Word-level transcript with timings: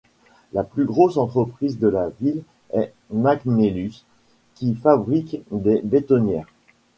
La 0.53 0.63
plus 0.63 0.85
grosse 0.85 1.17
entreprise 1.17 1.77
de 1.77 1.87
la 1.87 2.09
ville 2.19 2.41
est 2.71 2.91
McNeilus, 3.11 4.03
qui 4.55 4.73
fabrique 4.73 5.43
des 5.51 5.79
bétonnières. 5.83 6.47